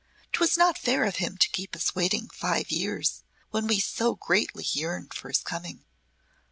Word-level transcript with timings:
'Twas 0.33 0.57
not 0.57 0.79
fair 0.79 1.03
of 1.05 1.17
him 1.17 1.37
to 1.37 1.47
keep 1.49 1.75
us 1.75 1.93
waiting 1.93 2.27
five 2.29 2.71
years 2.71 3.21
when 3.51 3.67
we 3.67 3.79
so 3.79 4.15
greatly 4.15 4.63
yearned 4.67 5.13
for 5.13 5.27
his 5.27 5.43
coming. 5.43 5.85